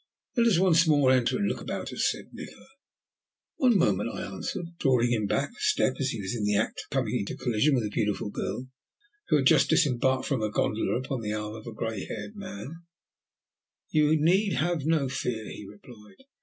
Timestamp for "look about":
1.47-1.93